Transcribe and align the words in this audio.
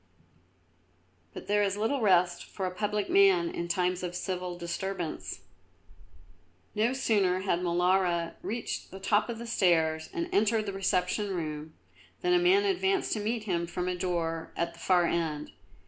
But 1.31 1.45
there 1.47 1.61
is 1.61 1.77
little 1.77 2.01
rest 2.01 2.43
for 2.45 2.65
a 2.65 2.71
public 2.73 3.07
man 3.07 3.51
in 3.51 3.67
times 3.67 4.01
of 4.01 4.15
civil 4.15 4.57
disturbance. 4.57 5.41
No 6.73 6.91
sooner 6.91 7.41
had 7.41 7.59
Molara 7.59 8.33
reached 8.41 8.89
the 8.89 8.99
top 8.99 9.29
of 9.29 9.37
the 9.37 9.45
stairs 9.45 10.09
and 10.11 10.27
entered 10.31 10.65
the 10.65 10.73
reception 10.73 11.35
room, 11.35 11.75
than 12.21 12.33
a 12.33 12.39
man 12.39 12.65
advanced 12.65 13.13
to 13.13 13.19
meet 13.19 13.43
him 13.43 13.67
from 13.67 13.87
a 13.87 13.93
door 13.93 14.51
at 14.57 14.73
the 14.73 14.79
far 14.79 15.05
end. 15.05 15.51